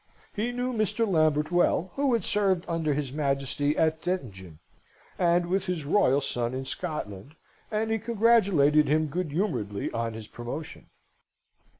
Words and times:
He 0.33 0.51
knew 0.51 0.73
Mr. 0.73 1.07
Lambert 1.07 1.51
well, 1.51 1.91
who 1.93 2.13
had 2.13 2.23
served 2.23 2.65
under 2.67 2.95
his 2.95 3.13
Majesty 3.13 3.77
at 3.77 4.01
Dettingen, 4.01 4.57
and 5.19 5.45
with 5.45 5.65
his 5.67 5.85
royal 5.85 6.21
son 6.21 6.55
in 6.55 6.65
Scotland, 6.65 7.35
and 7.69 7.91
he 7.91 7.99
congratulated 7.99 8.87
him 8.87 9.05
good 9.05 9.31
humouredly 9.31 9.91
on 9.91 10.15
his 10.15 10.27
promotion. 10.27 10.87